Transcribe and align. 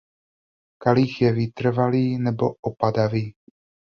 Kalich 0.77 1.19
je 1.21 1.31
vytrvalý 1.33 2.17
nebo 2.17 2.55
opadavý. 2.61 3.33